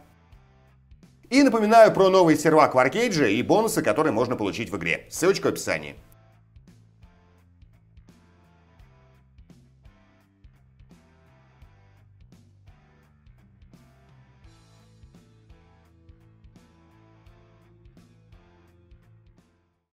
И 1.29 1.43
напоминаю 1.43 1.93
про 1.93 2.09
новый 2.09 2.37
сервак 2.37 2.73
в 2.73 2.79
Аркейдже 2.79 3.31
и 3.31 3.43
бонусы, 3.43 3.83
которые 3.83 4.13
можно 4.13 4.35
получить 4.35 4.71
в 4.71 4.77
игре. 4.77 5.05
Ссылочка 5.11 5.47
в 5.47 5.49
описании. 5.49 5.95